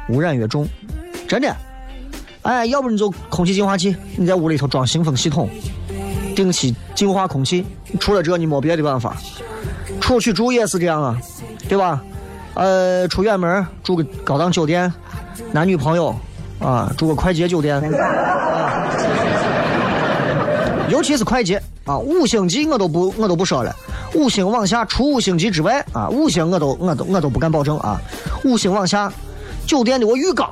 [0.09, 0.67] 污染越重，
[1.29, 1.55] 真的。
[2.41, 5.51] 哎，要不你就空气净化器，你在屋里头装新风系统，
[6.35, 7.63] 定期净化空气。
[8.01, 9.15] 除了这你没别的办法。
[10.01, 11.21] 出去住也是这样啊，
[11.69, 12.03] 对吧？
[12.55, 14.91] 呃，出远门住个高档酒店，
[15.53, 16.17] 男女朋友
[16.59, 17.83] 啊住个快捷酒店。
[20.91, 23.75] 尤其是快捷啊，五星级我都不我都不说了，
[24.15, 28.01] 五星往下除五星级之外啊，五星我都我都我都不敢保证啊，
[28.45, 29.13] 五星往下，
[29.67, 30.51] 酒店的我浴缸，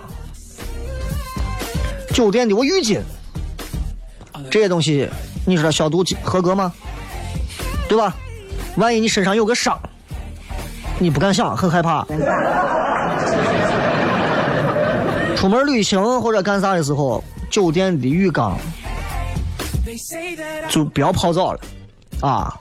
[2.14, 3.00] 酒店的我浴巾，
[4.50, 5.08] 这些东西
[5.46, 6.72] 你说消毒合格吗？
[7.88, 8.14] 对吧？
[8.76, 9.78] 万一你身上有个伤，
[10.98, 12.06] 你不敢想，很害怕。
[15.36, 18.56] 出门旅行或者干啥的时候，酒店的浴缸。
[20.68, 21.60] 就不要泡澡了，
[22.20, 22.52] 啊！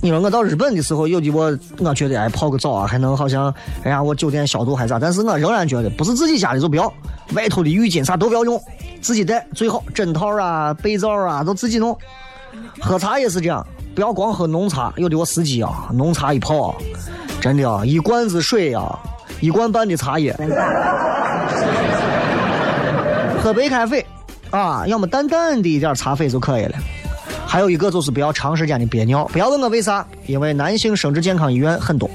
[0.00, 4.98] 你说我到日本的时候，有的我我觉得哎泡个澡啊，还能好像哎呀我酒店消毒还咋？
[4.98, 6.92] 但是我仍然觉得不是自己家的就不要，
[7.34, 8.60] 外头的浴巾啥都不要用，
[9.00, 11.96] 自己带最好，枕套啊、被罩啊都自己弄。
[12.80, 16.74] 喝茶也是这样，不要光喝浓茶，有的我司机啊，浓茶一泡，
[17.40, 18.98] 真的啊，一罐子水呀，
[19.40, 20.34] 一罐半的茶叶，
[23.40, 24.04] 喝白开水。
[24.50, 26.78] 啊，要么淡淡的一点茶水就可以了。
[27.46, 32.08] 还有一个就是不要长时间的憋尿，不要问我为啥，因为男性生殖健康医院很多。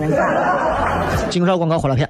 [1.29, 2.09] 经绍广告回来片。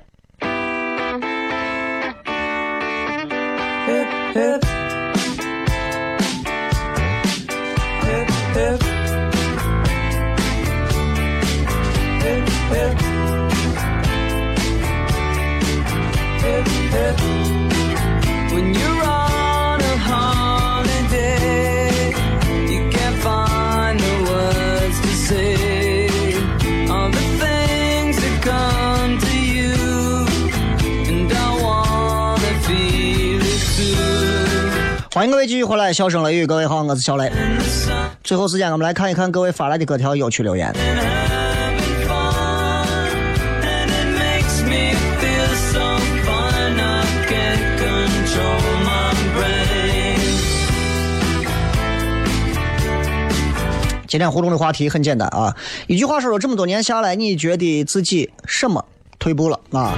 [35.23, 37.31] 欢迎各位继续回来，笑声雷雨，各位好，我是小雷。
[38.25, 40.69] 最后时间，我们来看一看各位发来的各条有趣留言。
[54.05, 55.55] 今天互动的话题很简单啊，
[55.87, 58.83] 一句话说了，这么多年下来，你觉得自己什么
[59.19, 59.93] 退步了啊？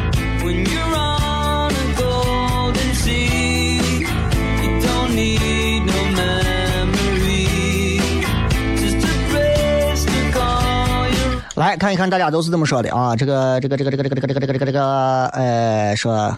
[11.55, 13.15] 来看一看大家都是怎么说的啊！
[13.15, 16.37] 这个这个这个这个这个这个这个这个这个这个，呃，说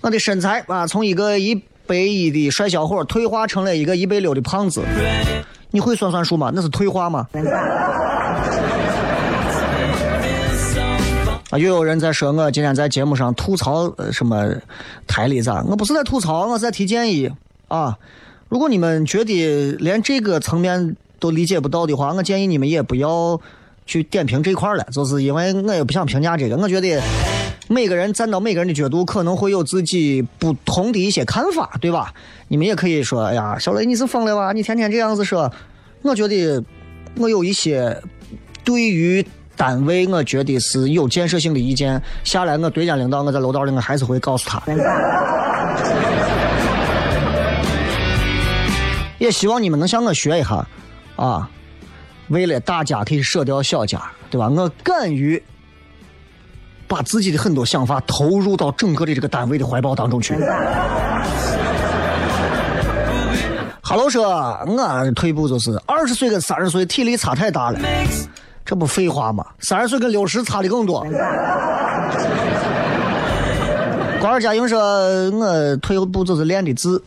[0.00, 1.54] 我的身材啊，从一个一
[1.86, 4.82] 百一的帅小伙退化成了一个一百六的胖子。
[5.70, 6.50] 你会算算数吗？
[6.52, 7.28] 那是退化吗？
[11.50, 11.58] 啊！
[11.58, 14.52] 又有人在说我今天在节目上吐槽什么
[15.06, 15.62] 台里咋？
[15.68, 17.30] 我不是在吐槽，我是在提建议
[17.68, 17.96] 啊！
[18.48, 23.40] 如果你们觉得连这个层面都理解不到的话，我建议你们也不要。
[23.86, 26.56] 去点评这块了，就是因为我也不想评价这个。
[26.56, 27.00] 我觉得
[27.68, 32.12] 每个人站到每个人的角度，可能会有自己不同的一些看法，对吧？
[32.48, 34.52] 你们也可以说：“哎呀，小雷你是疯了吧？
[34.52, 35.50] 你天天这样子说。”
[36.02, 36.62] 我觉得
[37.16, 38.00] 我有一些
[38.62, 42.00] 对于单位，我觉得是有建设性的意见。
[42.22, 44.62] 下来我对接领导，我在楼道里，我还是会告诉他。
[49.18, 50.64] 也希望你们能向我学一下，
[51.16, 51.50] 啊。
[52.28, 54.48] 为了大家可以舍掉小家，对吧？
[54.48, 55.42] 我敢于
[56.88, 60.34] 把自己的很多想法投入到整个的这个单位的怀抱当中去。
[63.80, 64.24] 哈喽说，
[64.66, 67.78] 我退步就是二十岁跟三十岁体力差太大了，
[68.64, 69.46] 这不废话吗？
[69.60, 71.06] 三十岁跟六十差的更多。
[74.20, 74.80] 关二佳莹说，
[75.30, 77.00] 我退步就是练的字。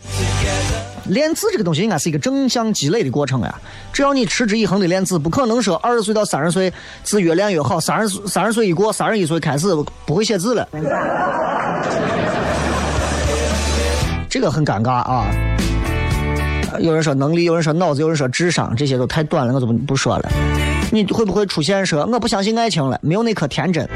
[1.10, 3.54] 练字这个东西应该是一个正向积累的过程呀。
[3.92, 6.72] 只要你持之以恒的练字，不可能说二十岁到三十岁
[7.04, 9.68] 字越练越好，三十三十岁一过，三十一岁开始
[10.06, 10.68] 不会写字了，
[14.30, 15.26] 这个很尴尬啊。
[16.80, 20.32] 有人说能力，有人说脑子，有人说智商，这些都太短了，我就不不说了。
[20.92, 23.88] 你会不会出现说我不相信爱情了，没有那颗天真，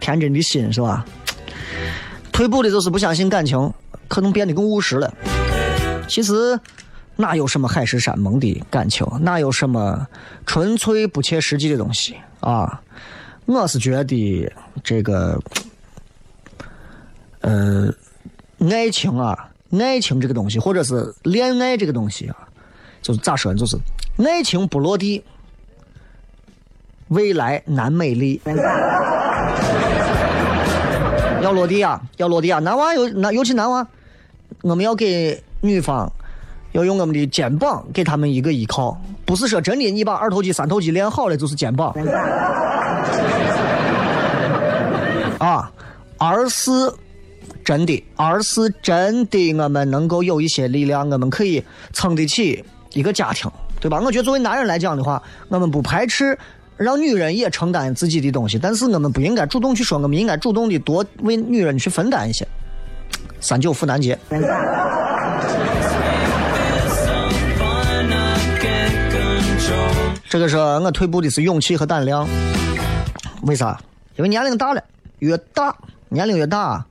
[0.00, 1.04] 天真的心是吧？
[2.32, 3.72] 退步的就是不相信感情，
[4.08, 5.12] 可能变得更务实了。
[6.10, 6.58] 其实
[7.14, 10.06] 哪有什么海誓山盟的感情，哪有什么
[10.44, 12.82] 纯粹不切实际的东西啊？
[13.46, 14.50] 我是觉得
[14.82, 15.40] 这个，
[17.40, 17.94] 呃，
[18.70, 19.46] 爱情啊。
[19.78, 22.36] 爱情这个东西，或者是恋爱这个东西啊，
[23.00, 23.56] 就是咋说呢？
[23.56, 23.78] 就是
[24.18, 25.22] 爱情不落地，
[27.06, 28.40] 未来难美丽。
[31.40, 32.58] 要落地啊，要落地啊！
[32.58, 33.86] 男娃有男，尤其男娃，
[34.62, 36.10] 我们要给女方
[36.72, 41.94] 要用我们的肩膀给他们一个依靠，不是说真的你把二头肌、三头肌练好了就是肩膀
[45.38, 45.70] 啊，
[46.18, 46.70] 而是。
[47.62, 53.48] 真的，而是真的，我们能够有一些力量，我们可以撑得起一个家庭，
[53.78, 54.00] 对吧？
[54.00, 56.36] 我觉得作为男人来讲的话，我们不排斥
[56.76, 62.48] 让女人也承担自己的东西，但是我们不应该主动去说，我们应该主动的多为女人去分担一些。
[63.40, 64.18] 三九妇男节，
[70.28, 72.28] 这个是我退步的是勇气和胆量。
[73.42, 73.80] 为啥？
[74.16, 74.84] 因为年龄大了，
[75.20, 75.74] 越大
[76.08, 76.84] 年龄越大。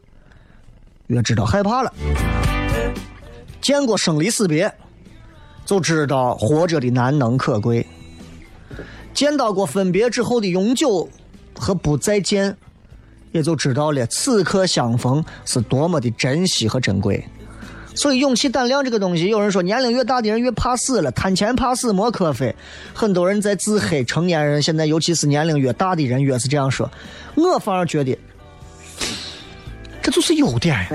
[1.08, 1.92] 越知道害怕了，
[3.60, 4.72] 见过生离死别，
[5.66, 7.84] 就知道活着的难能可贵；
[9.12, 11.10] 见到过分别之后的永久
[11.58, 12.56] 和不再见，
[13.32, 17.24] 也就知道了此刻相逢是多么的珍惜和珍贵。
[17.96, 22.56] 所以，勇气、胆量这个东西，有人说年龄越大的人越怕死了，贪钱怕死莫可非。
[22.94, 26.90] 很多人在自黑，成年人现在，尤其是年龄越大的人，越是这样说。
[27.36, 28.18] 我反而觉得。
[30.02, 30.88] 这就是优点呀。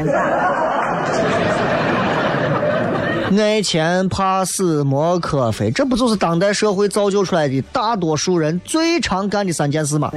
[3.36, 10.10] 爱钱怕死莫可非，这不就是当代社会造就出来的大多数人最常干的三件事吗？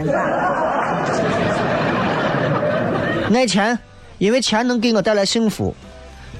[3.35, 3.77] 爱钱，
[4.17, 5.73] 因为钱能给我带来幸福；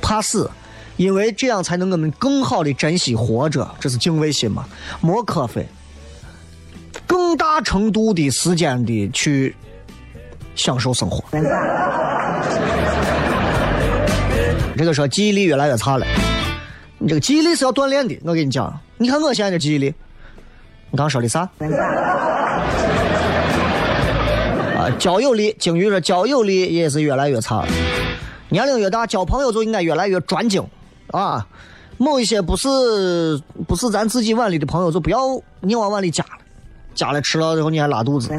[0.02, 0.50] 怕死，
[0.96, 4.66] 因为这样才能我们更好的珍惜活着，这是敬畏心嘛？
[5.02, 5.68] 莫可非，
[7.06, 9.56] 更大程度的时间的去。
[10.56, 11.24] 享受生活。
[14.76, 16.08] 这个说记忆力越来越差了，
[16.98, 18.18] 你这个记忆力是要锻炼的。
[18.24, 19.94] 我跟你讲，你看我现在的记忆力，
[20.90, 21.48] 你刚说的啥？
[24.92, 27.66] 交友力，鲸鱼说交友力也是越来越差。
[28.50, 30.66] 年龄越大，交朋友就应该越来越专精
[31.12, 31.46] 啊。
[31.98, 32.70] 某一些不是
[33.68, 35.20] 不是咱自己碗里的朋友，就不要
[35.62, 36.32] 你往碗里加了，
[36.94, 38.30] 加了吃了之后你还拉肚子。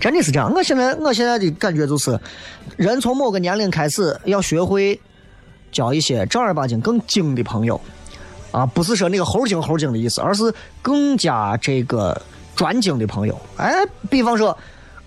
[0.00, 2.18] 真的是这样，我现在我现在的感觉就是，
[2.76, 4.98] 人从某个年龄开始要学会
[5.70, 7.80] 交一些正儿八经更精的朋友，
[8.50, 12.20] 啊，不是说那个猴精猴精的意思，而是更加这个
[12.60, 13.40] 专精的朋友。
[13.56, 13.72] 哎，
[14.10, 14.54] 比方说，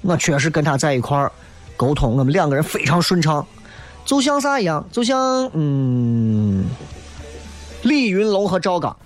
[0.01, 1.31] 我确实跟他在一块儿
[1.77, 3.45] 沟通，我们两个人非常顺畅，
[4.05, 6.65] 就像啥一样，就像嗯，
[7.83, 8.97] 李云龙和赵刚。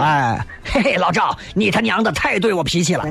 [0.00, 0.44] 哎。
[0.64, 3.04] 嘿嘿，老赵，你他娘的太对我脾气了。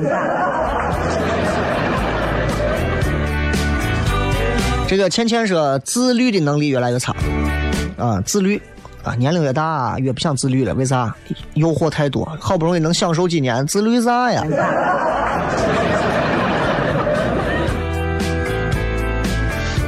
[4.86, 7.14] 这个倩倩说自律的能力越来越差，
[7.96, 8.60] 啊，自律
[9.02, 11.14] 啊，年龄越大越不想自律了，为啥？
[11.54, 14.44] 诱惑太多，好不容易能享受几年，自律啥呀？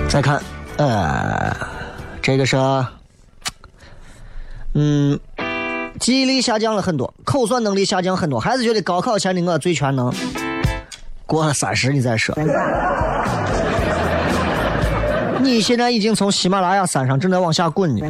[0.08, 0.40] 再看，
[0.76, 1.56] 呃，
[2.20, 2.56] 这个是，
[4.74, 5.18] 嗯。
[6.00, 10.12] 记忆力下降了很多，口算能力下降很多，还是觉得高考前的我最全能。
[11.24, 12.34] 过了三十你再说。
[15.44, 18.06] 你现在已经从喜马拉雅山上正在往下滚呢。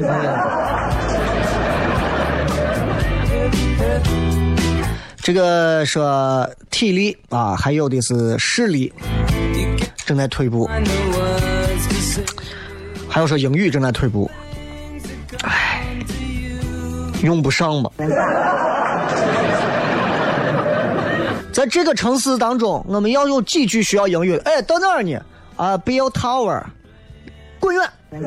[5.16, 8.92] 这个说体力啊，还有的是视力
[10.06, 10.70] 正在退步，
[13.08, 14.30] 还有说英语正在退步。
[17.22, 17.90] 用不上嘛？
[21.52, 24.36] 在这个城市当中，我们要有几句需要英语。
[24.44, 25.18] 哎，到哪儿呢？
[25.56, 26.62] 啊，Bill Tower，
[27.64, 27.82] 滚远！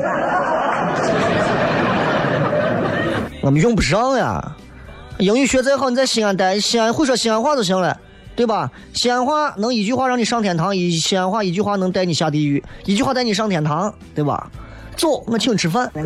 [3.40, 4.42] 我们用不上呀。
[5.18, 7.96] 英语学再好，你在西安待，西安会说西安话就行了。
[8.34, 8.68] 对吧？
[8.92, 14.50] 西安话能一句话让你上天堂，一西安话一句话能带你下地狱，一句话带你上天堂，对吧？
[14.96, 15.88] 走，我请你吃饭。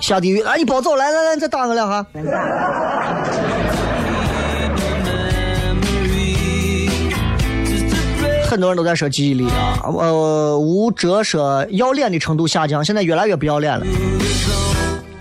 [0.00, 2.06] 下地狱，哎，你别走，来来来，再打我两下。
[8.48, 13.84] 很多人都在说记忆力啊，呃，吴哲说要脸的程度下降，现在越来越不要脸了。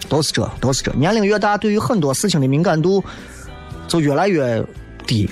[0.08, 0.94] 都是这，都是这。
[0.94, 3.04] 年龄越大，对于很多事情的敏感度
[3.86, 4.64] 就越来越
[5.06, 5.30] 低，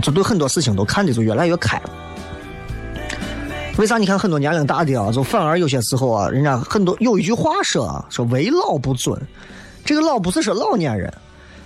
[0.00, 1.82] 就对很多事情都看的就越来越开。
[3.78, 3.98] 为啥？
[3.98, 9.20] 你看很多年龄大的啊，就反而有些时候啊，人家很多有一句话说啊，说为老不尊。
[9.84, 11.12] 这个老不是说老年人，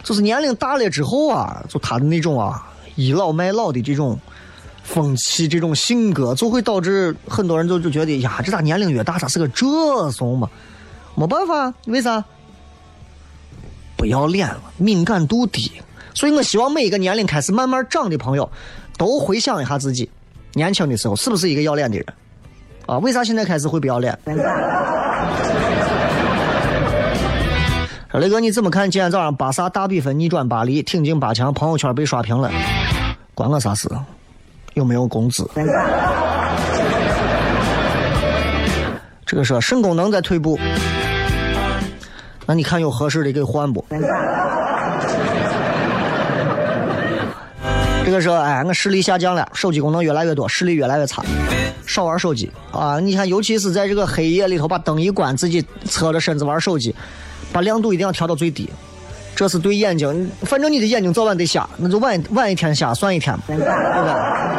[0.02, 4.18] 就是年龄大了之后啊，就他的那种啊倚老卖老的这种
[4.86, 10.48] 风气、这种性格，就会导致很多人就就觉得呀，这咋年龄越大，咋是个这怂嘛？
[11.16, 12.24] 没办法，为啥？
[13.96, 15.72] 不要脸了，敏感度低。
[16.14, 18.48] 所以我希望每一个年龄开始慢慢长的朋友，
[18.96, 20.08] 都回想一下自己
[20.54, 22.06] 年轻的时候是不是一个要脸的人
[22.86, 22.96] 啊？
[22.98, 23.24] 为啥？
[23.24, 24.16] 现在开始会不要脸？
[28.12, 32.50] 说雷哥，你怎么看今天早上巴萨大比分逆转巴黎，挺进八强，朋友圈被刷屏了，
[33.34, 33.74] 关我啥？
[33.74, 33.90] 事？
[34.76, 35.48] 有没有工资？
[39.24, 40.58] 这个说肾功能在退步，
[42.44, 43.82] 那你看有合适的给换不？
[48.04, 51.24] 这个说，哎，我视力下降了，手机功能越来越多，视力越来越差，
[51.86, 53.00] 少玩手机啊！
[53.00, 56.94] 你看，尤其是在这个黑夜里头，把灯一关，自己侧着身子玩手机，
[57.50, 58.68] 把亮度一定要调到最低，
[59.36, 64.56] 这是对眼睛，反正你的眼睛早晚得瞎，那就晚晚一天瞎算一天对吧？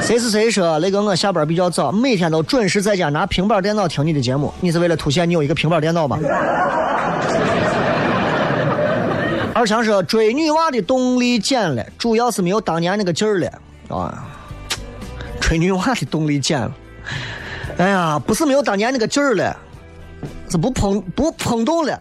[0.00, 6.16] 谁是谁说那个我下班比较早，每天都准时在家拿平板电脑听你的节目，你是为了凸显你有一个平板电脑吧？
[9.52, 13.50] 二强说追女娃的动力减了，主要是没有当年那个劲儿了
[13.88, 14.24] 啊！
[15.40, 16.70] 追女娃的动力减了，
[17.76, 19.56] 哎呀，不是没有当年那个劲儿了，
[20.50, 22.00] 是不碰不碰动了。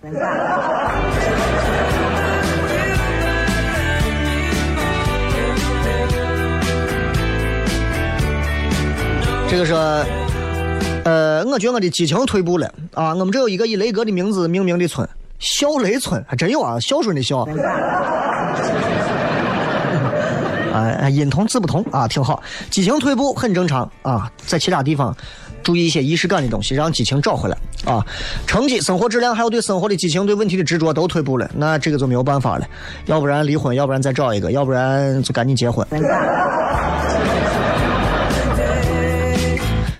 [9.49, 9.77] 这个说，
[11.05, 13.13] 呃，我觉得我的激情退步了啊！
[13.15, 15.07] 我们这有一个以雷哥的名字命名的村，
[15.39, 17.47] 笑雷村，还真有啊，孝顺的孝。
[20.73, 22.43] 哎，音同字不同啊，挺好。
[22.69, 25.15] 激情退步很正常啊，在其他地方
[25.63, 28.05] 注意一些仪式感的东西，让激情找回来啊。
[28.45, 32.65] 成绩、生活质量，还有对生活的激情、对问题的执着都退步了，那这个就没有办法了。
[33.05, 35.85] 要不然离婚，要不然再找一个，要不然就赶紧结婚。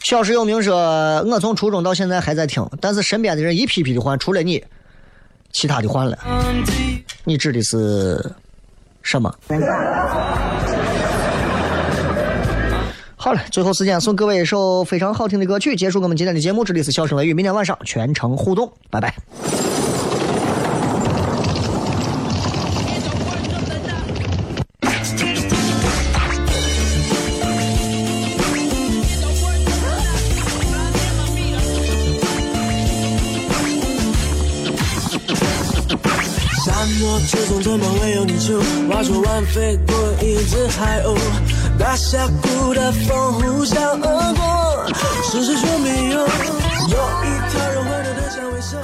[0.04, 0.78] 小时有名说，
[1.24, 4.64] 我从初中到现在还在听，但是身边的人一批批的换，除了你，
[5.52, 6.18] 其他的换了。
[7.26, 8.32] 你指的是
[9.02, 9.34] 什么？
[13.28, 16.64] 好了，最后时间送各位一首非常好听的歌曲，结束我们今天的节目。
[16.64, 19.14] 这里是笑声雷雨，明天晚上全程互动，拜拜。
[36.64, 38.62] 沙漠之中怎么会有你住？
[38.88, 41.18] 挖出完飞过一只海鸥，
[41.78, 48.78] 大峡谷的风呼啸而过，是谁说没有，有一条人回头的香味色。